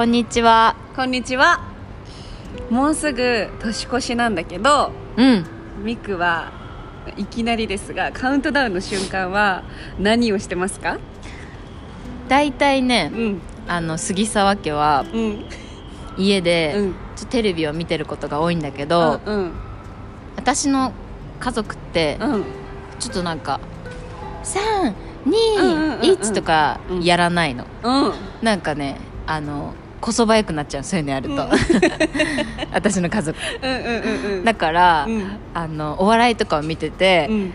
[0.00, 0.76] こんにちは。
[0.96, 1.60] こんにちは。
[2.70, 5.44] もうすぐ年越しなんだけどうん。
[5.84, 6.50] ミクは
[7.18, 9.62] いきなりですがカウントダウンの瞬間は
[9.98, 10.98] 何をしてますか？
[12.28, 13.40] 大体ねうん。
[13.68, 15.44] あの杉沢家はうん。
[16.16, 16.94] 家で、うん。
[17.14, 19.52] ちょテレビを見てることが多いんだけど、うん
[20.34, 20.94] 私の
[21.40, 22.44] 家族ってうん。
[22.98, 23.60] ちょっとなんか
[25.58, 26.00] うんうんうんうん。
[26.00, 28.12] 321とかやらないの、うん。
[28.40, 31.40] なんかねあのこそばよくなっちゃうそういうのやると、うん。
[32.72, 33.38] 私の家族。
[33.62, 34.44] うんうんうんうん。
[34.44, 35.38] だから、うん。
[35.54, 37.52] あのお笑いとかを見てて、うん。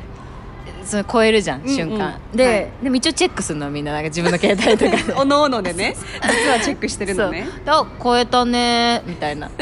[0.84, 1.76] それ超えるじゃん、うんうん。
[1.76, 2.06] 瞬間。
[2.06, 3.92] はで,、でも一応チェックするのみんな。
[3.92, 5.14] なんか自分の携帯とかで。
[5.18, 5.96] おのおのでね。
[6.22, 7.48] 実はチェックしてるのね。
[7.66, 9.50] あ超えたねみたいな。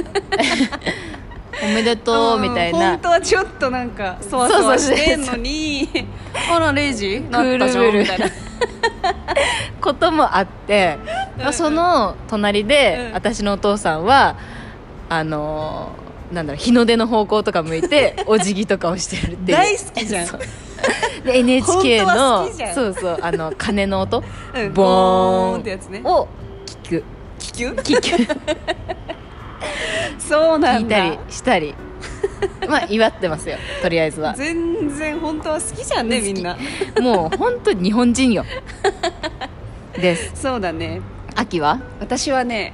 [1.63, 2.89] おめでとうみたいな。
[2.91, 5.89] 本当はちょっとなんかそわそわしてんのに。
[6.51, 8.25] あら0時なったじゃみたいな
[9.81, 10.97] こともあって、
[11.37, 13.13] まあその隣で、うん。
[13.13, 14.35] 私のお父さんは
[15.09, 16.03] あのー
[16.33, 19.57] なんだろう日の出の方向とか向いて お辞儀とかをしてるっていう。
[19.57, 20.27] 大好きじゃん。
[21.23, 24.23] で NHK のそうそうあの鐘の音
[24.55, 24.73] うん。
[24.73, 26.01] ボーンってやつね。
[26.03, 26.27] を
[26.65, 27.03] 聞く。
[27.39, 28.37] 気球聞く。
[30.17, 30.97] そうなんだ。
[30.97, 31.75] 聞いたりしたり
[32.67, 34.33] まあ祝ってますよとりあえずは。
[34.33, 36.57] 全然本当は好きじゃんねみんな。
[37.01, 38.45] もう本当に日本人よ。
[39.99, 40.31] です。
[40.35, 41.01] そうだね。
[41.35, 41.79] 秋は？
[41.99, 42.73] 私はね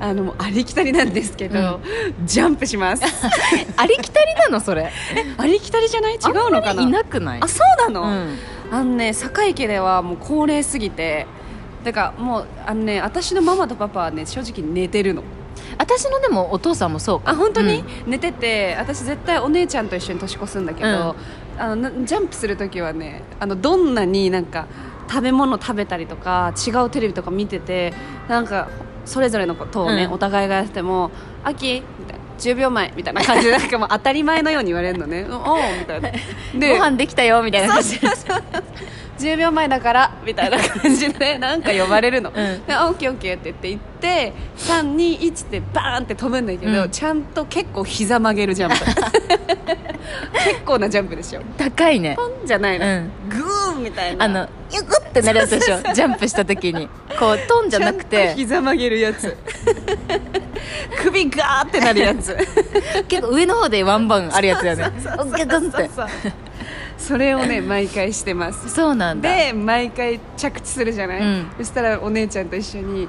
[0.00, 1.80] あのありきたりなんですけど、
[2.24, 3.02] ジャンプします。
[3.76, 4.90] ありきたりなのそれ？
[5.36, 6.14] ありきたりじゃない？
[6.14, 6.70] 違うのかな？
[6.70, 7.40] あんまりいなくない？
[7.42, 8.38] あそうなの、うん。
[8.70, 11.26] あのね堺家ではもう高齢すぎて
[11.84, 15.22] だからもうあのね私のママとパパはね正直寝てるの
[15.76, 17.32] 私のでもお父さんもそうか。
[17.32, 18.10] あ本当に、うん。
[18.10, 21.14] 寝てて私絶対お姉ちゃんと一緒に年越すんだけど、
[21.58, 24.66] あのなジャンプする時はねあのどんなになんか
[25.08, 27.92] 食べ物食べたりとか違うテレビとか見てて
[28.28, 28.68] なんか
[29.04, 30.12] それぞれのことをね、うん。
[30.12, 31.10] お互いがやっても
[31.44, 36.10] 「秋」みたいな「10秒前」みたいな感じで なんかもう当たり前のように言われるのね「おお」みたいな。
[36.54, 37.98] でご飯できたよみたいな感じ。
[37.98, 38.06] で
[39.18, 42.34] 10秒前だからみたいな感じでなんか呼ばれるの、ん。
[42.34, 46.90] であオッケーオッケーって言って行って321ってバーンって飛ぶんだけど、うん。
[46.90, 48.76] ちゃんと結構膝曲げるジャンプ。
[50.44, 51.42] 結構なジャンプでしょ。
[51.56, 52.14] 高いね。
[52.16, 53.10] ポンじゃないの、うん。
[53.28, 54.24] グーンみたいな。
[54.24, 55.78] あのゆくってなるやつでしょ。
[55.94, 56.88] ジャンプした時に。
[57.18, 58.34] こうトンじゃなくて。
[58.34, 59.36] 膝曲げるやつ。
[61.02, 62.36] 首ガーってなるやつ。
[63.08, 64.92] 結構上の方でワンバンあるやつだよね。
[65.18, 65.88] おっけどんって
[66.98, 68.68] それをね 毎回してます。
[68.68, 69.34] そうなんだ。
[69.34, 71.50] で毎回着地するじゃない、うん。
[71.58, 73.08] そしたらお姉ちゃんと一緒に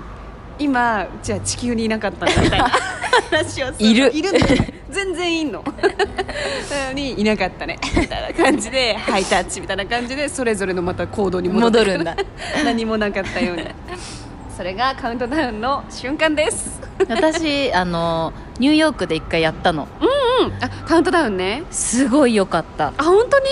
[0.58, 2.70] 今じゃあ地球にいなかったんだみたいな
[3.32, 4.12] 話をするいる。
[4.16, 5.64] いるんだよね全然いんの。
[5.64, 7.78] な のにいなかったね。
[7.96, 12.16] みたいな感じでハイタッチみたいな感じでそれぞれのまた行動に戻るんだ。
[12.64, 13.68] 何もなかったように。
[14.56, 16.82] それがカウントダウンの瞬間です。
[17.08, 19.88] 私あのニューヨークで一回やったの。
[20.02, 20.54] うん。
[20.62, 21.64] あカウントダウンね。
[21.72, 22.94] すごい良かった。
[22.98, 23.46] あ本当に？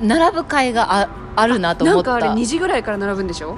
[0.00, 2.12] 並ぶ会がああるなと思った。
[2.12, 3.56] なんかあれ2時ぐらいから並ぶんでしょ？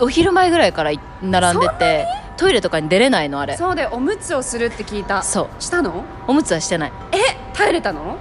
[0.00, 2.06] お昼前ぐらいからい並んでて
[2.36, 3.56] トイレとかに出れないのあれ。
[3.56, 5.22] そうでおむつをするって聞いた。
[5.22, 5.62] そう。
[5.62, 6.04] したの？
[6.26, 6.92] おむつはしてない。
[7.12, 7.18] え
[7.52, 8.16] 耐えれたの？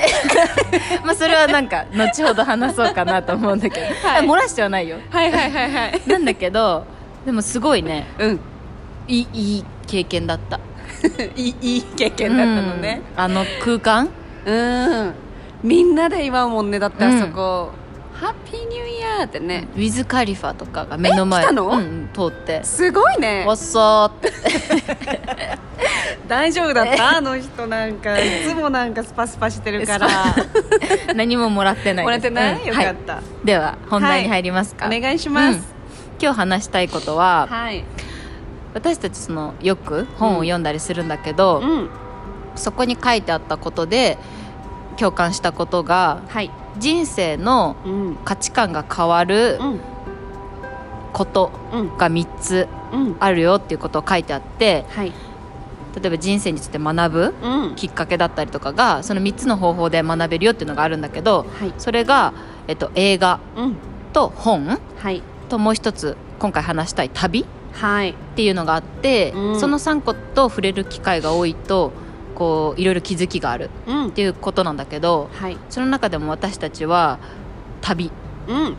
[1.04, 4.26] まあそれはなんか後ほど話そうかなと思うんだけど、はい。
[4.26, 4.96] 漏らしてはないよ。
[5.10, 6.00] はいはいはいはい。
[6.08, 6.86] なんだけど
[7.26, 8.06] でもすごいね。
[8.18, 8.40] うん。
[9.08, 10.58] いいいい経験だった。
[11.36, 13.02] いいいい経験だったのね。
[13.14, 13.22] うん。
[13.22, 14.08] あの空間？
[14.44, 15.14] うん。
[15.62, 17.70] みんなで祝うもんねだってうんあそこ、
[18.14, 21.42] ハッピーニューイヤーってね、ウィズ・カリファとかが目の前。
[21.42, 21.68] え来たの？
[21.68, 22.64] うんうん、通って。
[22.64, 24.32] すごいね「わっさー」って。
[26.28, 27.16] 大丈夫だった？
[27.16, 28.18] あの人なんか。
[28.18, 30.08] いつもなんかスパスパしてるから。
[31.14, 32.04] 何ももらってないです。
[32.04, 32.66] もらってない、うん。
[32.66, 33.46] よかった、はい。
[33.46, 35.64] では本題に入りますか、お願いします、うん。
[36.22, 37.84] 今日話したいことは、はい。
[38.72, 41.90] 私たちそのよく本を読んだりするんだけど、うん
[42.56, 44.18] そこに書いてあったことで
[44.96, 46.50] 共感したことがはい。
[46.78, 48.16] 人生のうん。
[48.24, 49.80] 価値観が変わるうん。
[51.12, 51.96] ことうん。
[51.96, 53.16] が3つうん。
[53.20, 55.12] あるよっていうことを書いてあってはい。
[56.00, 57.74] 例えば人生について学ぶうん。
[57.76, 61.74] きっかけだったりとかがその3つの方法で学べるよっていうのがあるんだけどはい。
[61.78, 62.32] それが、
[62.68, 63.76] えっと、映画うん。
[64.12, 65.22] と本はい。
[65.48, 68.14] ともう一つ今回話したい旅っはい。
[68.36, 69.60] ていうのがあって、うん。
[69.60, 71.92] その3個と触れる機会が多いと
[72.40, 74.06] こういろいろ気づきがあるうん。
[74.06, 75.58] っていうことなんだけどはい。
[75.68, 77.18] その中でも私たちは
[77.82, 78.10] 旅。
[78.48, 78.76] うん。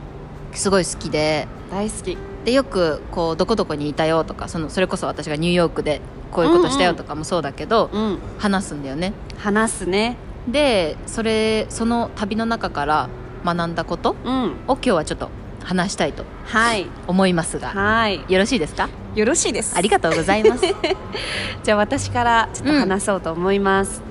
[0.52, 1.48] すごい好きで。
[1.70, 2.18] 大好き。
[2.44, 8.18] でよくこうどこどこにいたよとかそのそれこそ私がニューヨークでこういうことしたよとかもそうだけど、うん。
[8.40, 9.14] 話すんだよね。
[9.38, 10.18] 話すね。
[10.48, 13.10] でそれその旅の中から
[13.46, 14.44] 学んだことうん。
[14.68, 15.30] を今日はちょっと
[15.64, 16.88] 話したいとはい。
[17.08, 18.24] 思いますがはい。
[18.28, 18.90] よろしいですか？
[19.16, 19.76] よろしいです。
[19.76, 20.64] ありがとうございます。
[21.64, 24.02] じゃあ私からちょっと話そうと思います、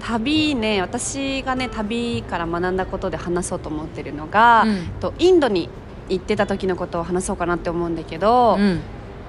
[0.00, 4.86] 旅ね私がね旅から学んだことで話そうと思ってるのが、うん。
[5.00, 5.68] とインドに
[6.08, 8.80] 行ってた時のことを話そうかなって思うんだけど、うん。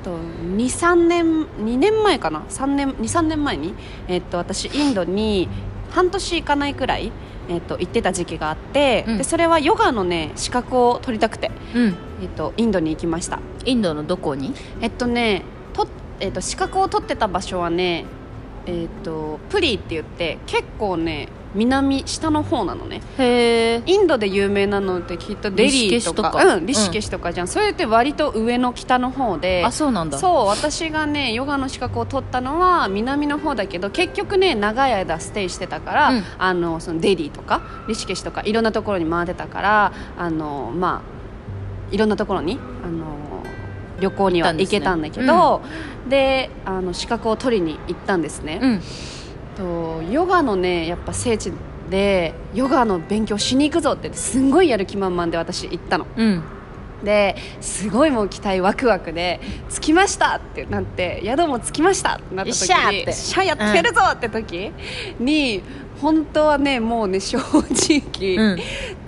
[0.03, 0.17] と
[0.57, 1.25] 23年
[1.63, 3.75] 2年前かな？3年23年前に、
[4.07, 5.47] えっと私インドに
[5.91, 7.11] 半年行かないくらい、
[7.51, 9.17] えっと行ってた時期があって、うん。
[9.17, 11.95] でそれはヨガのね資格を取りたくて、うん。
[12.21, 13.39] えっとインドに行きました。
[13.65, 14.53] インドのどこに？
[14.79, 15.43] えっとね
[15.73, 15.87] と、
[16.19, 18.05] えっと、資格を取ってた場所はね
[18.65, 23.01] えっとプリーって言って結構ね南下の方なのね。
[23.17, 25.79] へえインドで有名なのってきっとデリーとか。
[25.81, 26.55] リシケシュとか。
[26.55, 29.63] うん、リシケシュとかじゃん、それって割と上の北の方で。
[29.65, 30.17] あそうなんだ。
[30.17, 36.23] そう私がねヨガの資格を取ったのは南の方だけど結局ね長い間ステイしてたから、うん。
[36.37, 43.21] あのそのデリーとかリシケシュとかいろんなところに回ってたからあのまあいろんなところにあの
[43.99, 45.61] 旅行には行けたんだけど
[46.09, 48.81] で,、あの資格を取りに行ったんですね、うん
[49.61, 51.53] とヨガのねやっぱ聖地
[51.89, 56.07] でヨガの勉強しに行くぞってすんごいやる気満々で私行ったの。
[56.17, 56.43] うん。
[57.03, 59.39] ですごいもう期待ワクワクで
[59.71, 64.71] 着きましたってなって宿も着きましたってなった時にしゃやってるぞって時
[65.19, 65.63] に
[65.99, 68.59] 本当はねもうね正直、うん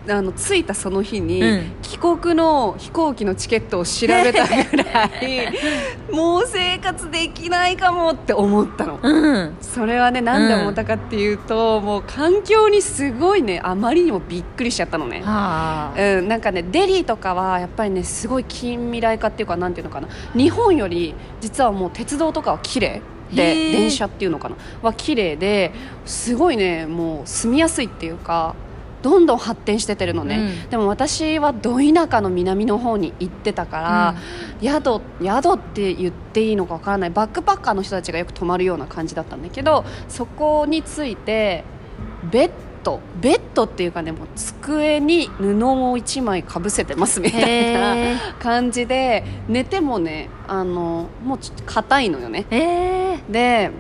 [0.09, 1.71] あの着いたその日に、うん。
[1.81, 5.53] 帰国の飛行機のチケットを調べたぐらい
[6.11, 8.99] もう生活できないかもって思ったの。
[9.01, 9.55] うん。
[9.61, 15.21] それはねなんで思ったかっていうと、もう環境にすごいねあまりにもびっくりしちゃったのね。
[15.23, 16.01] はあ。
[16.17, 20.09] うん、なんかねデリーとかはやっぱりねすごい近未来化っていうかなんていうのかな。
[20.35, 23.01] 日本より実はもう鉄道とかは綺麗
[23.31, 24.55] で電車っていうのかな。
[24.81, 25.71] は綺麗で
[26.05, 28.55] すごいねもう住みやすいっていうか
[29.03, 30.69] どんどん発展しててるのね、うん。
[30.69, 34.15] でも私はど田舎の南の方に行ってたから、
[34.61, 37.09] 宿宿って言っていいのかわからない。
[37.11, 41.63] バックパッカーの人たちがよく泊まるような感じだったんだけどそこについて
[42.31, 42.51] ベッ
[42.83, 52.45] ドベッドっていうかねもう机に布を1枚かぶせてますみたいへなえ感じで寝てもねあのもうちょっと硬いのよね。
[52.51, 53.31] えー。
[53.31, 53.71] で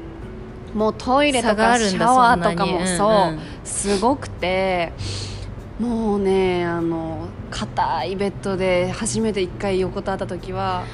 [0.73, 4.93] もうトイレとかシあるんだャワーとかもそう、うんうんすごくて。
[5.79, 10.85] もうねあの硬いベッドで初めて1回横たわった時は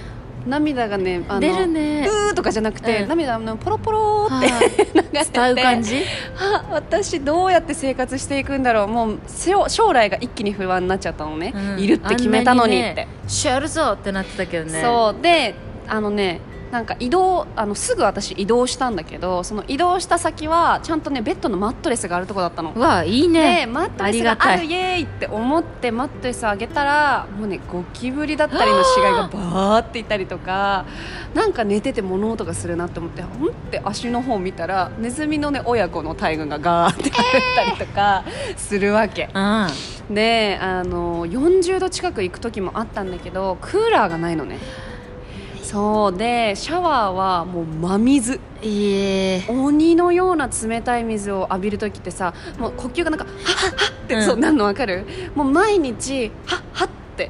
[0.48, 2.08] 涙がねあの出るね。
[2.08, 3.10] うーとかじゃなくて、うん。
[3.10, 4.60] 涙がポロポロっては
[4.96, 6.02] 流れて伝う感じ？
[6.40, 8.88] あ私どうやって生活していくんだろう。
[8.88, 11.80] もう将来が一気に不安になっちゃったのね、うん。
[11.80, 12.94] いるって決めたのにって。
[12.96, 14.81] ねしやるぞってなってたけどね。
[14.81, 15.22] そう。
[15.22, 15.56] で
[15.88, 16.40] あのね
[16.71, 22.74] なんか移動あのすぐ私移動したんだけどその移動した先はちゃんとねベッドのマットレスがあるとこだったの。
[22.75, 23.62] うわいいね。
[23.62, 30.86] でマットあレスがあるイエーイって思ってマットレスを上げたらもうねゴキブリだったりの死骸がバーっていたりとか
[31.33, 37.12] なんか寝てて物音がするなって思ってほんって足の方見たらネズミのね親子の大群がガーって歩い
[37.56, 38.24] たりとか
[38.57, 39.68] するわけ、うん。
[40.13, 44.60] であの40度近く行く時もあったんだけどクーラーがないのね
[45.69, 48.39] そうでシャワーはもう真水。
[48.63, 49.44] いえ。
[49.48, 54.24] 鬼のような冷たい水を浴びる時ってさもう呼吸がなんかハッハッハッって、うん。
[54.24, 55.06] そうなんの分かる？
[55.35, 57.30] もう毎日ハッハッって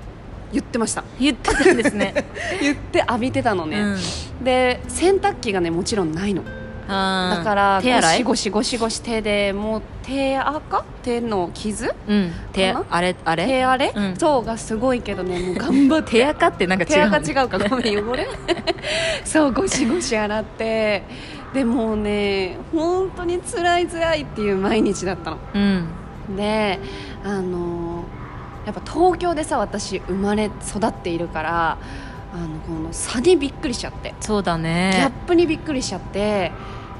[0.53, 1.03] 言ってました。
[1.19, 2.13] 言ってたんですね。
[2.61, 4.43] 言って浴びてたのね、うん。
[4.45, 6.43] で洗濯機がねもちろんないの
[6.89, 8.23] だから手洗い？
[8.23, 10.83] ゴシゴシゴシゴシ手でもう手垢？
[11.03, 11.93] 手の傷？
[12.07, 12.31] うん。
[12.51, 13.45] 手あれあれ？
[13.45, 14.15] 手荒れ、うん。
[14.17, 16.11] そうがすごいけどねもう頑張って。
[16.19, 17.59] 手垢ってなんか違手う垢違うか？
[17.59, 18.27] ごめん汚れ。
[19.23, 21.03] そうゴシゴシ洗って。
[21.53, 25.37] でもうね本当に辛い辛いっていう毎日だったの。
[25.53, 25.87] うん。
[26.35, 26.79] で
[27.23, 28.03] あの
[28.65, 31.77] やっぱ東京でさ私生まれ育っているから
[32.33, 34.13] あのこの差にびっくりしちゃって。
[34.19, 36.51] そうだギャッねプにびっくりしちゃって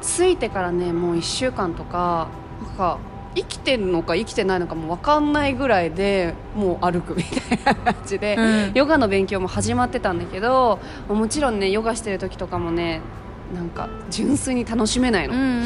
[0.02, 2.30] 着いてからねもう1週間とか
[2.64, 2.98] なんか
[3.36, 8.72] 生きてるのか生きてないのかも分かんないぐらいでもう歩くみたいな感じで、うん。
[8.74, 13.02] ヨガの勉強も始まってたんだけどもちろんねヨガしてる時とかもね
[13.54, 15.66] なんか純粋に楽しめないの、うんうん。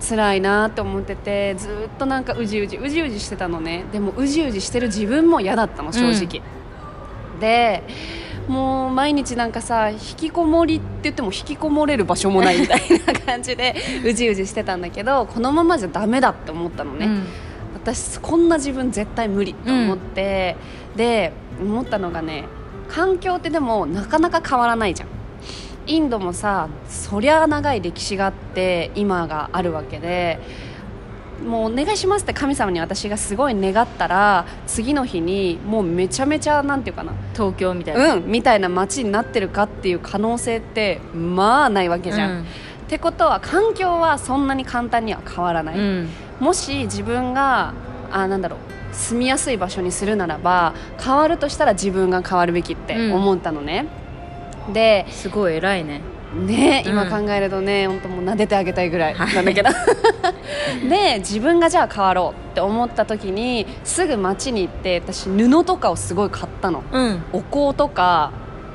[0.00, 3.84] 辛いなって思っててずっとなんかうじうじうじうじしてたのね。
[3.92, 6.42] でもうじうじしてる自分も嫌だったの正直、
[7.40, 7.82] で
[8.48, 13.74] もう毎日なんかさ引きこもりって言っても引きこもれる場所もないみたいな感じで
[14.04, 17.26] うじうじしてたんだけどこのままじゃダメだって思ったのね、うん。
[17.74, 20.56] 私こんな自分絶対無理と思って、
[20.96, 22.44] で思ったのがね
[22.88, 25.08] 環境ってでもなかなか変わらないじゃん。
[25.88, 30.40] インドもさそりゃ長い歴史があって今があるわけで
[31.44, 38.14] もうお願いしますって神様に私がすごい願ったら次の日にもうめちゃめちゃなんていうかな東京みたいな。
[38.14, 42.40] うんみたいな街になってるかっていう可能性ってまあないわけじゃん、うん。
[42.42, 42.44] っ
[42.88, 46.08] てことは環境はそんなに簡単には変わらない、うん。
[46.40, 47.74] もし自分が
[48.10, 48.58] あなんだろう
[48.94, 53.86] 住みやすい場所にするならば変わるとしたら自分が変わるべきって思ったのね、
[54.72, 56.00] ですごい偉いね。
[56.34, 56.92] ねうん。
[56.92, 59.70] 今考えるとね、本当もう撫でてあげたいぐらいなんだけど
[60.88, 66.82] で自分がじゃあ変わろうって思った時にすぐ街に行って私布とかをすごい買ったの。
[66.92, 67.22] うん。
[67.32, 68.32] お香とか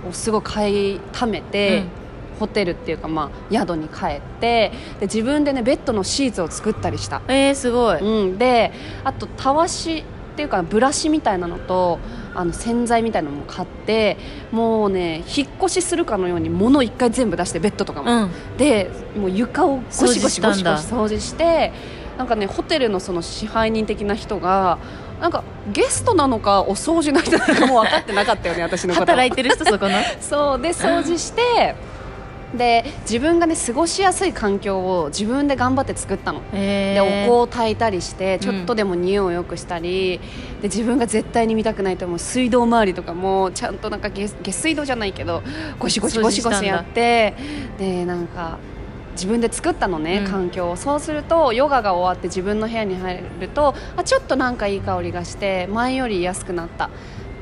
[0.07, 2.01] をすごい買いためて、うん。
[2.41, 8.71] ホテルっていうか、まあ、宿に帰ってで自分でねベッドのシーツを作ったりした、えー、すごい、うん、で
[9.03, 10.03] あとたわし
[10.41, 12.00] っていうかブラシみたいなのと
[12.33, 14.17] あの洗剤みたいなのも買って
[14.51, 18.31] もうね引っ越しするかのように物一回全部出してベッドとかも、うん。
[18.57, 21.71] でもう床をゴシゴシゴシゴシ掃掃除して
[22.17, 24.79] なんかねホテルのその支配人的な人が
[25.19, 29.05] なんかゲストなのかお掃除の人なのかもう分かってなかったよね私のこと。
[29.05, 29.91] 働いてる人そこの？
[30.19, 31.75] そうで掃除して
[32.55, 36.41] で自分がね過ごしやすい環境を自分で頑張って作ったの。
[36.53, 40.20] えでー、お香を炊いたりしてちょっとでも匂いを良くしたり、
[40.62, 45.43] で自分が絶対に見たくないと思う水道周りとかもちゃんとなんか下下水道じゃないけど
[45.79, 47.34] ゴシゴシゴシゴシやって
[47.77, 48.60] でなんか
[49.13, 50.31] 自分で作ったのね、うん。
[50.31, 50.75] 環境を。
[50.75, 56.89] そうするとヨガが終わって自分の部屋に入るとあちょっとなんかいい香りがして前より安くなった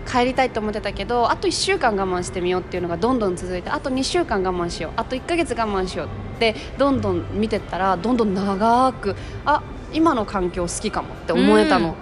[0.10, 9.62] 帰りたいと思ってたけどあと1週間我慢してみようっていうのがどんどん続いてあと2週間我慢しようあと1ヶ月我慢しようってどんどん見てったらどんどん長くあ
[9.94, 11.96] 今の環境好きかもって思えたの。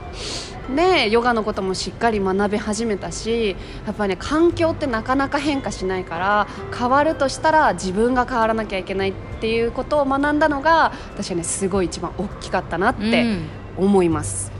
[0.76, 6.48] でヨガのこともしっかり学び始めたしやっぱりね環境ってなかなか変化しないから
[6.78, 13.48] 変わるとしたら自分が変わらなきゃいけないっていうことを学んだのが私はねすごい一番大きかったなってうん。
[13.78, 14.52] 思います、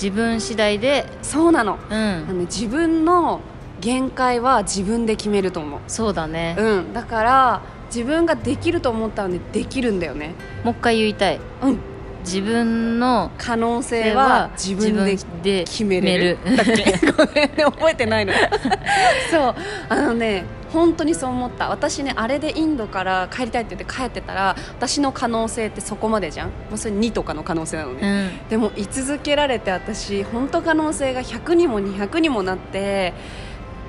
[0.00, 1.06] 自分次第で。
[1.22, 1.78] そうなの。
[1.90, 1.96] うん。
[1.96, 3.40] あのね自分の
[3.80, 7.60] 限界は自分で決めると思う、そうだね、うん、だから
[7.94, 10.34] 自分ができると思ったらねできるんだよね。
[10.64, 11.40] もう一回言いたい。
[11.62, 11.78] うん。
[12.24, 16.38] 自分の可能性は自分で自分で決めれる。
[16.56, 17.12] だっけ？
[17.12, 17.64] ごめんね。
[17.64, 18.32] 覚えてないの。
[19.30, 19.54] そう。
[19.88, 20.44] あのね
[20.76, 21.68] 本当にそう思った。
[21.70, 26.48] 私ねあれでインドから帰りたいって言って帰ってたら私の可能性ってそこまでじゃん。
[26.48, 28.48] もうそれ2とかの可能性なのね、うん。
[28.48, 33.14] でも居続けられて私本当可能性が100にも200にもなって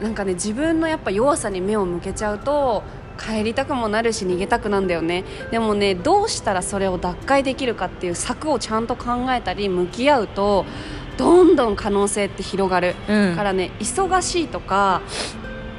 [0.01, 2.83] なんかね自分のやっぱ弱さに目を向けちゃうと
[3.19, 5.23] 帰りたくもなるし逃げたくなんだよね。
[5.51, 10.65] でもねどうしたらそれを奪回できるかっていう策をちゃんと考えたり向き合うと
[11.17, 13.29] どんどん可能性って広がる、うん。
[13.31, 15.01] だからね忙しいとか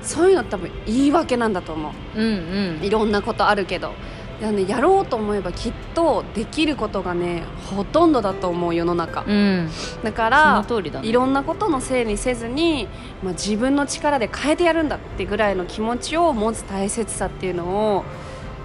[0.09, 2.19] そういうの多分言い訳なんだと思う。
[2.19, 2.85] うんうん。
[2.85, 3.93] いろんなことあるけど。
[4.41, 9.69] でもね、やろうと思えばきっとできることがねほとんどだと思う世の中、うん。
[10.03, 11.09] だからその通りだね。
[11.09, 12.89] いろんなことのせいにせずに、
[13.23, 18.05] まあ、自分の力で変えてやるんだってぐらいの気持ちを持つ大切さっていうのを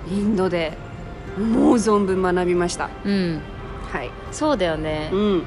[0.10, 0.78] インドで
[1.38, 2.90] もう存分学びました。
[3.04, 3.42] うん。
[3.92, 5.10] はい、そうだよね。
[5.12, 5.44] うん、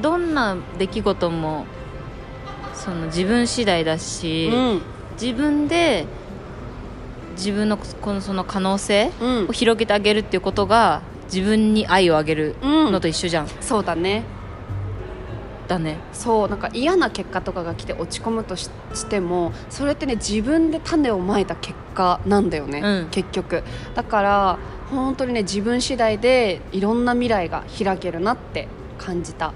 [0.00, 1.66] どんな出来事も
[2.72, 6.06] その自分次第だし、うん自分で
[7.36, 9.46] 自分のこのその可能性うん。
[9.48, 12.92] を広げてあげるっていうことが自分に愛をあげるうん。
[12.92, 14.22] のと一緒じゃん、そうだね。
[15.66, 15.96] だね。
[16.12, 23.08] そうなんか嫌な結果とかが来て落ち込むとししてもそれってね自分で種をまいた結果なんだよね、うん。
[23.10, 23.62] 結局。
[23.94, 24.58] だから
[24.90, 28.68] 本当にね自分次第でいろんな未来が開けるなって
[28.98, 29.54] 感じた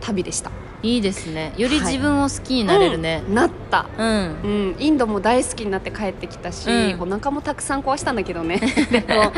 [0.00, 0.50] 旅でした
[0.84, 1.54] いいですね。
[1.56, 3.22] よりはい自分を好きになれるね。
[3.26, 3.34] うん。
[3.34, 3.86] なった。
[3.98, 7.00] うん、うん、インドも大好きになって帰ってきたし、うん。
[7.00, 8.60] お腹もたくさん壊したんだけどね。
[8.92, 9.32] でも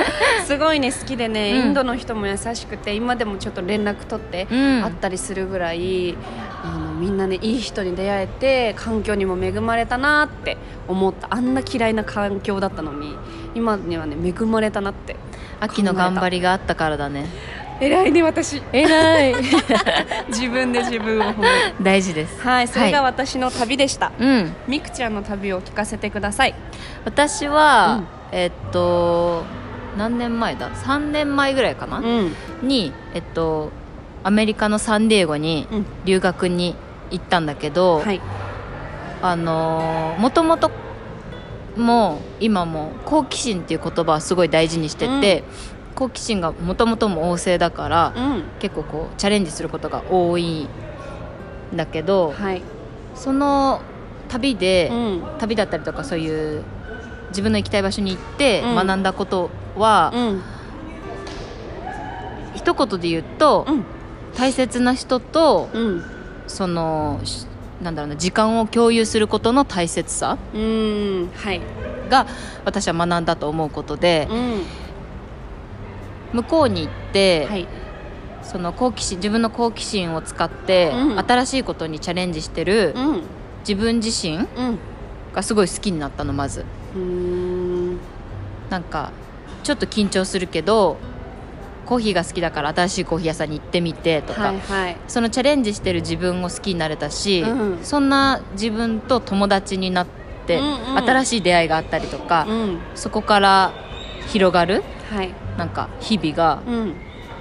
[0.45, 1.67] すごいね好きでね、うん。
[1.69, 4.83] インドの人も優しくて今でもちょっと連絡取ってうん。
[4.83, 6.17] 会ったりするぐらい、
[6.65, 10.57] あのみんなねいい人に出会えて環境にも恵まれたなって
[10.89, 11.29] 思った。
[11.31, 13.15] あんな嫌いな環境だったのに
[13.55, 15.15] 今にはね恵まれたなって。
[15.61, 17.27] 秋の頑張りがあったからだね
[17.81, 18.63] 偉いね私。
[18.73, 19.35] 偉い。
[20.29, 21.75] 自分で自分を褒める。
[21.83, 22.41] 大事です。
[22.41, 24.55] はいそれがは私の旅でした、うん。
[24.67, 26.55] みくちゃんの旅を聞かせてください。
[27.05, 28.03] 私は、
[28.33, 28.39] うん。
[28.39, 29.45] えっと
[29.97, 32.35] 何年前だ？3年前ぐらいかな、うん。
[32.63, 33.71] にえっと
[34.25, 35.87] アメリカのサンディエゴにうん。
[36.05, 36.75] 留学に
[37.11, 38.21] 行ったんだけど、はい。
[39.23, 40.71] あのもともと
[41.77, 45.45] も今も好奇心っていう言葉はすごい大事にしてて、
[45.97, 48.45] 好奇心がもともとも旺盛だから、うん。
[48.61, 50.69] 結構こうチャレンジすることが多い
[51.73, 52.63] んだけど、はい。
[53.15, 53.81] その
[54.29, 55.23] 旅で、うん。
[55.39, 56.63] 旅だったりとかそういう
[57.31, 58.75] 自分の行きたい場所に行ってうん。
[58.87, 60.43] 学んだことは、うん。
[62.55, 63.85] 一言で言うと、うん。
[64.37, 66.05] 大切な人とうん。
[66.47, 67.47] そのし
[67.83, 71.31] なんだろうな時間を共有することの大切さうん。
[71.35, 71.63] はい。
[72.11, 72.27] が
[72.65, 74.63] 私は学んだと思うことでうん
[76.33, 77.67] 向こうに行って、はい。
[78.43, 81.19] その好奇心自分の好奇心を使って、うん。
[81.19, 83.23] 新しいことにチャレンジしてるうん。
[83.61, 84.47] 自分自身うん。
[85.35, 86.65] がすごい好きになったのまず。
[88.71, 89.13] なんか
[89.63, 90.97] ちょっと緊張するけど
[91.85, 94.97] コーヒーが好きだから新しいコーヒー屋さんに行ってみてとか、はいはい。
[95.07, 97.85] そのチャレンジしてる自分を好きになれたし、うん。
[97.85, 100.07] そんな自分と友達になっ
[100.47, 100.97] て、うんうん。
[100.99, 102.79] 新しい出会いがあったりとか、うん。
[102.95, 103.73] そこから
[104.29, 106.95] 広がるはいなんか日々がうん。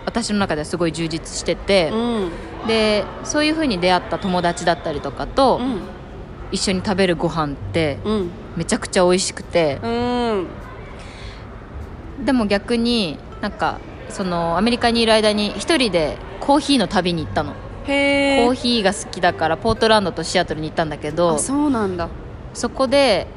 [0.05, 2.31] 私の中ではすごい充実してて、うん。
[2.67, 5.81] でそういう風に出会った友達だったりとかと、うん。
[6.51, 8.29] 一緒に食べるご飯ってうん。
[8.55, 10.47] めちゃくちゃ美味しくて、うん。
[12.23, 13.79] でも逆になんか
[14.09, 17.53] そのアメリカにいる間に一人でコーヒーの旅に行ったの。
[17.53, 22.09] コーヒーが好きだからポートランドとシアトルに行ったんだけどあそうなんだ。
[22.53, 23.27] そこで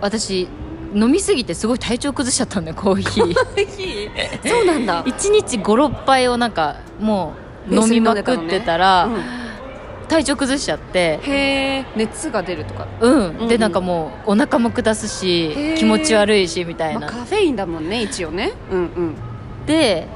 [0.00, 0.48] 私
[0.94, 3.34] 飲みすぎてすごい体調崩しちゃったんだよコーヒー。
[4.48, 5.04] そうなんだ。
[5.04, 7.32] 1日56杯をなんかも
[7.70, 9.22] う飲みまくってたら、うん
[10.08, 11.20] 体調崩しちゃって。
[11.22, 11.32] へ
[11.78, 12.86] え熱が出るとか？
[13.00, 13.36] うん、うん。
[13.38, 18.52] うんでなんかもうお腹も下すし気持ち悪いしみたいな、まあ、カフェインだもんね一応ね。
[18.70, 19.14] うんうん。
[19.64, 20.06] で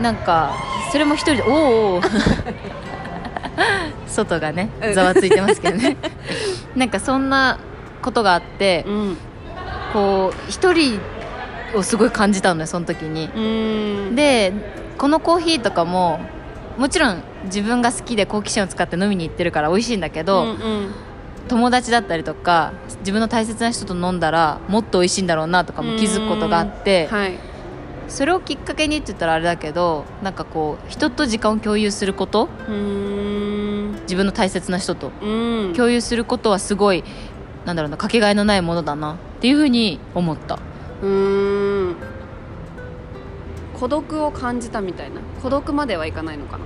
[0.00, 0.52] なんか
[0.90, 1.50] それも一人でおー
[1.98, 2.08] おー。
[4.08, 4.94] 外がねうん。
[4.94, 5.96] ざわついてますけどね。
[6.74, 7.58] なんかそんな
[8.02, 9.16] ことがあってうん
[9.92, 11.00] こう一人
[11.74, 13.28] をすごい感じたのよその時に。
[13.34, 14.14] うん。
[14.14, 14.52] で
[14.98, 16.20] このコーヒーとかも
[16.78, 20.94] もちろん自分が好きで好奇心を使って飲みに行ってるから美味しいんだけど、うんうん。
[21.48, 27.38] 友達だったりとか自分の大切な人と飲んだらもっと美味しいんだろうなとかも気づくことがあってはい。
[28.08, 32.48] それをきっかけにって言ったらあれだけどなんかこう人と時間を共有すること
[34.02, 35.10] 自分の大切な人と。
[35.22, 35.72] うん。
[35.74, 37.02] 共有することはすごい
[37.64, 40.60] なんだろうなかけがえのないものだなっていうふうに思った。
[41.02, 41.96] うーん。
[43.74, 45.20] 孤独を感じたみたいな？
[45.42, 46.58] 孤独まではいかないのか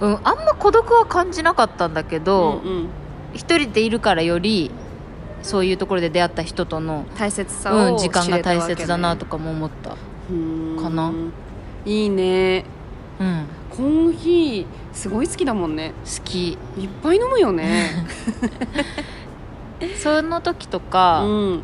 [0.00, 0.08] な？
[0.08, 2.88] うんあんま孤独は感じなかったんだけどうんうん。
[3.34, 4.72] 一人でいるからより
[5.42, 9.90] そういうところで出会った人との、大切さうん、を時間が大切だなととかも思った。
[9.90, 9.96] か
[10.82, 11.12] かな。
[11.86, 12.64] いいね。
[13.20, 13.44] うん。
[13.70, 15.92] コーヒーすごい好きだもんね。
[16.04, 16.48] 好き。
[16.48, 16.58] いっ
[17.00, 17.90] ぱい飲むよね。
[20.02, 21.62] その時とうか、ん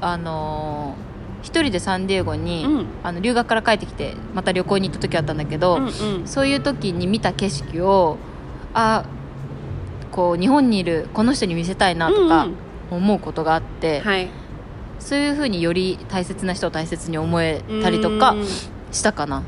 [0.00, 2.86] あのー一人でサンディエゴに、うん。
[3.02, 5.90] あの留学から帰ってきてまた旅行に行った時あったんだけど、うんうん。
[6.24, 8.16] そういう時に見た景色を
[8.72, 9.04] あ
[10.10, 12.54] こう日本にいるこの人に見せたいなとかうん
[12.90, 14.30] 思うことがあって、はい。
[14.98, 18.46] そういうふうにより大切な人を大切に思えたりとかうん。
[18.90, 19.42] したかな。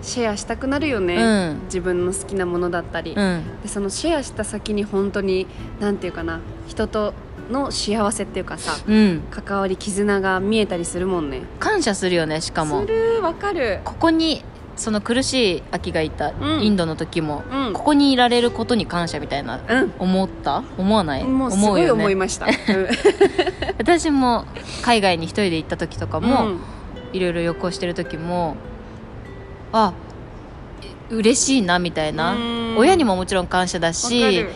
[0.00, 1.60] シェアしたくなるよね、うん。
[1.64, 3.42] 自分の好きなものだったり、うん。
[3.62, 5.48] でそのシェアした先に本当に
[5.80, 7.14] なんていうかな人と
[7.50, 9.22] の幸せっていうかさうん。
[9.30, 11.42] 関わり絆が見えたりするもんね。
[11.58, 12.82] 感謝するよねしかも。
[12.82, 13.80] するわかる。
[13.84, 16.62] ここにその苦しい秋がいたん。
[16.62, 17.72] インドの時も、うん。
[17.74, 19.92] ここにいられることに感謝みたいなうん。
[19.98, 20.62] 思った？
[20.78, 21.24] 思わない？
[21.24, 22.46] もうすごい思いました、
[23.78, 24.46] 私も
[24.82, 26.60] 海外に一人で行った時とかも、うん。
[27.12, 28.56] いろいろ旅行してる時も
[29.72, 29.92] あ
[31.10, 32.32] 嬉しいなみたいな。
[32.34, 32.76] うん。
[32.78, 34.50] 親にももちろん感謝だしる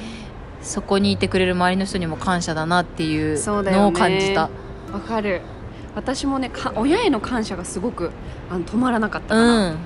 [0.63, 4.51] そこにいてくれる周りの人にも感謝だなっていうのを感じた。
[4.93, 5.43] わかる。
[5.95, 8.11] 私もねか親への感謝がすごく
[8.51, 9.77] あの止まらなかったうかな、ん。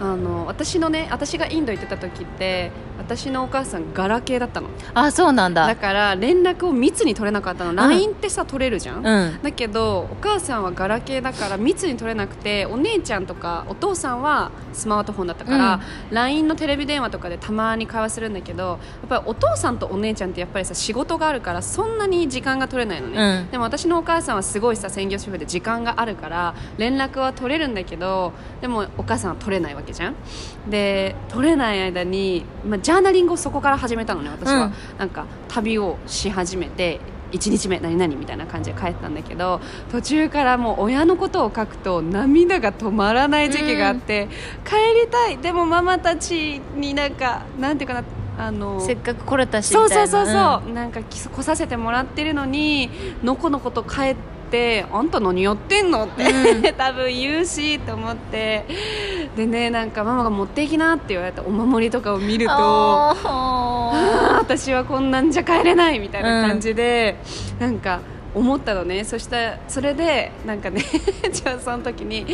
[0.00, 4.68] あの私のね私がインド行ってた時って私のお母さんガラケーだったの。
[4.94, 5.66] あそうなんだ。
[5.66, 9.42] だから連絡を密に取れなかったの、LINE ってさ取れるじゃん、うん。
[9.42, 18.76] だけどお母さんはガラケーだから密に取れなくてお姉ちゃんとかお父さんはスマートフォンだったから、LINE のテレビ電話とかでたまに会話するんだけどや
[19.06, 23.50] っぱりお父さんとお姉ちゃんってやっぱりさ仕事があるからそんなに時間が取れないのね、うん。
[23.50, 30.14] でも私のお母さんはすごいさ専業主婦で時間があるから連絡は取れるんだけどでもお母さんは取れないわけじゃん。
[30.68, 37.00] で取れない間に、まあ、ジャーナリングをそこから始めたのね私は、うんなんか旅をし始めて
[37.32, 44.28] 1日目何々みたいな感じで帰ったんだけど途中からもう親のことを書くと涙が止まらない時期があって、
[44.64, 45.38] 帰りたい。
[45.38, 48.04] でもママたちになんかなんていうかな
[48.38, 50.30] あのせっかく来れたしそうそいうなそうそ
[50.70, 50.86] う、な。
[50.86, 50.92] ん。
[50.92, 52.90] かき来させてもらってるのに
[53.22, 54.16] のこのこと帰っ
[54.50, 56.04] てあんた何やってんの？
[56.04, 58.66] って、 多分言うしと思って
[59.36, 67.16] でねなんかママが持っていきなって言われたお守りとかを見るとあ私はこんなんじゃ帰れないみたいな感じで、
[67.58, 68.00] なんか
[68.34, 69.04] 思ったのね。
[69.04, 70.82] そしてそれでなんかね
[71.32, 72.26] じゃあその時に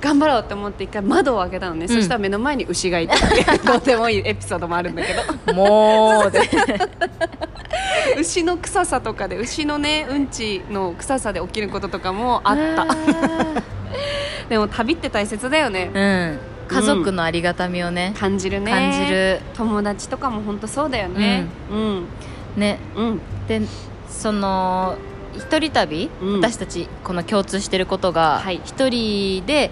[0.00, 1.88] 頑張ろうって思って一回窓を開けたのね、ん。
[1.88, 5.08] そしたら目の前に牛がいたっていうどうでもいいエピソードもあるんだけ
[5.46, 5.54] ど。
[5.54, 6.40] もうで
[8.18, 12.86] 牛の臭さとかで牛のねうんちの臭さで起きることとかもあった
[14.48, 15.90] でも旅って大切だよね。
[15.92, 16.38] うん。
[16.68, 18.72] 家族のありがたみをね、感じるね。
[18.72, 19.40] 感じる。
[19.54, 21.46] 友達とかも本当そうだよね。
[21.70, 22.04] うん。
[22.56, 22.78] ね。
[22.96, 23.20] うん。
[23.48, 23.62] で
[24.08, 24.96] その
[25.34, 26.40] 一人旅、うん。
[26.40, 28.60] 私たちこの共通してることがはい。
[28.64, 29.70] 一、人で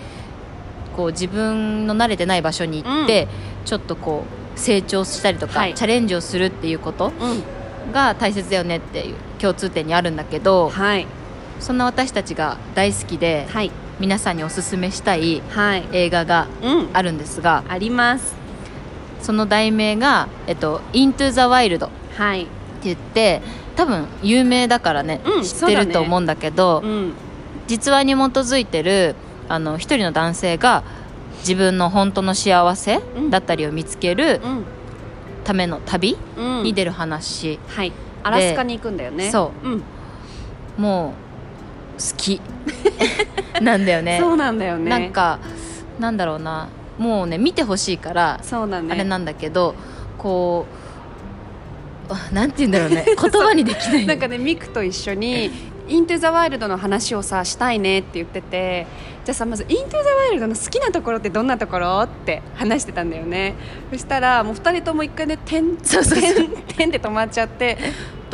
[0.97, 3.29] こう自分の慣れてない場所に行って、
[3.65, 4.25] ちょっとこ
[4.57, 5.75] う成長したりとか、はい。
[5.75, 7.43] チャレンジをするっていうことうん。
[7.93, 11.07] が大切だよねっていう共通点にあるんだけどはい
[11.61, 13.71] そんな私たちが大好きではい。
[14.01, 15.85] 皆さんにおすすめしたいはい。
[15.93, 16.88] 映画がうん。
[16.93, 18.35] あるんですがあります。
[19.23, 22.47] その題名が「えっと、Into the Wild」ってはい
[22.83, 23.40] 言って
[23.77, 27.12] 多分有名だからね、うん知ってると思うんだけどうん。
[27.67, 29.14] 実話に基づいてる
[29.49, 30.83] あの一人の男性が
[31.40, 33.31] 自分の本当の幸せうん。
[33.31, 34.64] だったりを見つけるうん。
[35.45, 36.62] ための旅うん。
[36.64, 37.93] に出る話、はい。
[38.23, 39.69] アラスカに行くんだよね、そう。
[39.69, 39.83] ん、
[40.79, 41.14] もう好
[42.16, 42.40] き。
[43.61, 44.18] なんだよね。
[44.20, 44.90] そうなんだよね。
[44.90, 45.38] なんか
[45.98, 46.68] なんだろうな。
[46.98, 48.92] もうね見てほしいから、そうだね。
[48.92, 49.74] あれなんだけど
[50.18, 50.66] こ
[52.09, 53.04] うあなんて言うんだろうね。
[53.20, 54.07] 言葉にできない。
[54.07, 55.50] なんかねミクと一緒に
[55.88, 58.87] 「イントゥ・ザ・ワイルド」の話をさしたいねって言ってて
[59.24, 63.54] じゃあさまず「イントゥ・ザ・ワイルド」の好きなところってどんなところって話してたんだよね。
[63.90, 66.35] そしたらもう2人とも一回ね「点そうそうそう。
[66.35, 67.76] 点点って止まっちゃって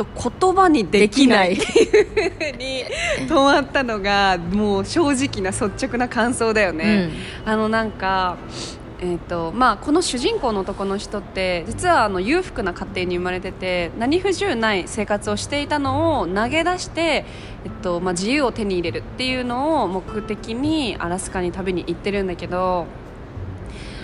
[0.03, 1.53] と言葉にできない。
[1.53, 2.83] っていうふうに
[3.27, 7.09] 止まったのがもう正直な率直な感想だよね、
[7.45, 8.37] あのなんか
[9.03, 22.85] えーとまあ、この主人公の男の人って実はあの裕福な家庭に生まれてて何不自由ない生活をしていたのを投げ出して、えっとまあ、自由を手に入れるっていうのを目的にアラスカに旅に行ってるんだけど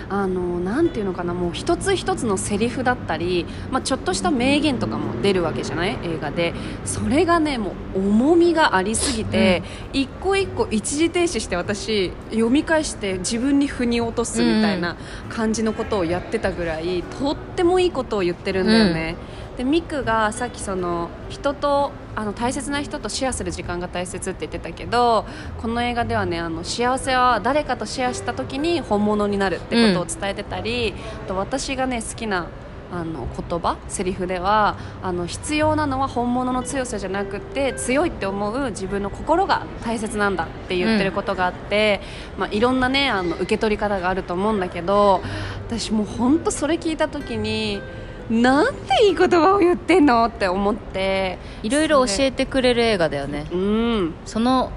[0.09, 5.97] あのなんていうのかなもう一つ一つのセリフだったり、まあ、ちょっとした名言とかも出るわけじゃない？
[6.03, 6.53] 映画で。
[6.85, 14.95] それがねもう重みがありすぎて、一個一個一時停止して私読み返して自分に腑に落とすみたいな
[15.29, 19.15] 感じのことをやってたぐらいとってもいいことを言ってるんだよね。
[19.57, 25.25] でミクがさっきその人とあの大切な人とシェアする時間が大切って言ってたけど
[25.61, 30.93] この映画ではねあの幸せは誰かとシェアした時に本物になるってことを伝えてたり、
[31.25, 32.47] あと私がね好きな
[32.91, 41.99] あの言葉セリフではあの必要なのは本物の強さじゃなくて強いって思う自分の心が大切なんだって言ってることがあって、
[42.37, 45.21] まあ、いろんなねあの受け取り方があると思うんだけど
[45.67, 47.81] 私もう本当それ聞いた時に
[48.29, 51.37] なんていい言葉を言ってんのって思って。
[51.63, 53.45] いろいろ教えてくれる映画だよね。
[53.51, 54.13] うん。
[54.25, 54.71] その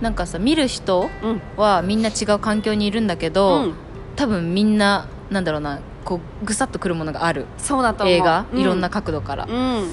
[0.00, 1.40] なんかさ見る人うん。
[1.56, 3.74] はみんな違う環境にいるんだけど、うん。
[4.16, 8.16] 多分みんななんだろうなこうぐさっとくるものがあるそうだと思う。
[8.16, 8.60] 映画、うん。
[8.60, 9.90] いろんな角度から、うん、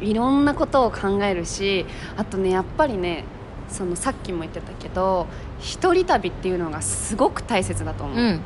[0.00, 3.24] いろんなことを考えるしあとねやっぱりね
[3.68, 5.26] そのさっきも言ってたけど
[5.58, 8.40] 一人旅っていうのがすごく大切だと思う、うん。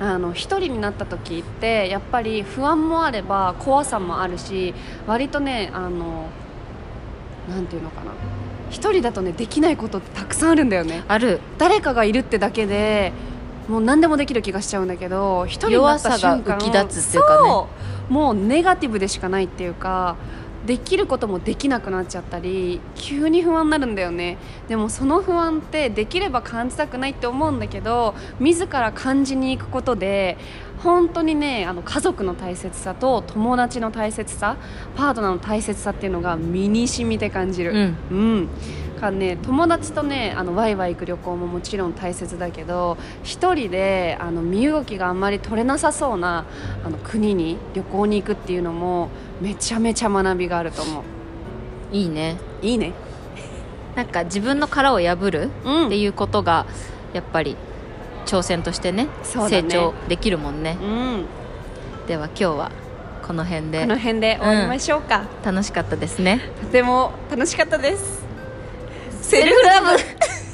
[0.00, 4.74] あの一人になった時ってやっぱり不安もあれば怖さもあるし
[5.06, 6.28] 割とねあの
[7.48, 8.12] なんていうのかな。
[8.68, 11.04] 一人だとねできないことってたくさんあるんだよね。
[11.06, 11.40] ある。
[11.58, 13.12] 誰かがいるってだけで
[13.68, 17.48] もう何でもできる気がしちゃうんだけど一人になった瞬間弱さが浮き立つっていうかね。
[17.48, 17.68] そ
[18.10, 18.12] う。
[18.12, 20.16] もうネガティブでしかないっていうか
[20.66, 24.36] できることもできなくなっちゃったり急に不安になるんだよね。
[24.68, 30.36] でもその不安ってできれば感じたくないって思うんだけど自ら感じに行くことで
[30.82, 34.56] 本当にねあの家族の大切さと友達の大切さ
[34.96, 37.96] パートナーの大切さっていうのが身に染みて感じる、うん。
[38.10, 38.48] うん、
[39.00, 46.44] かね友達とねあのワイワイ行く旅行ももちろん大切だけど一人であの身動きがあんまり取れなさそうな
[46.84, 49.08] あの国に旅行に行くっていうのも
[49.40, 51.02] めちゃめちゃ学びがあると思う。
[51.92, 52.36] いいね。
[52.62, 52.92] いいね。
[53.94, 55.86] なんか自分の殻を破るうん。
[55.86, 56.66] っていうことが
[57.12, 57.56] やっぱり
[58.26, 59.04] 挑戦としてね
[59.62, 59.68] ね。
[59.68, 60.76] 長できるもんね。
[60.82, 61.24] うん。
[62.06, 62.70] では今日は
[63.26, 63.80] この辺で。
[63.80, 66.40] この辺で終わりましょうか、楽しかったですね。
[66.60, 68.24] とても楽しかったです。
[69.22, 69.86] セルフラブ